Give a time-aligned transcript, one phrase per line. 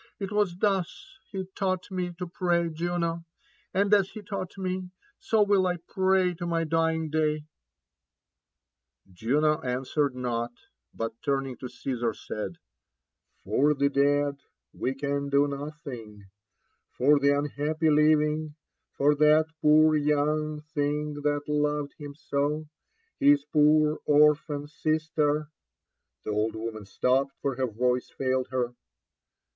[0.17, 3.23] It was thus he tau^t me to pray, Jupo;
[3.71, 4.89] and as be taught me,
[5.19, 7.43] so will I pray to my dying day!"
[9.13, 10.53] Juno answered not,
[10.91, 12.55] but turning to Caesar, said, *^
[13.43, 14.39] For the dead
[14.73, 18.55] we can do nothing i ^for the unhappy living
[18.99, 22.65] ^for that poor young thing that loved him so,—
[23.21, 25.49] ^his poor orphan sister"
[26.23, 28.73] The old woman stopped, for her voice failed her.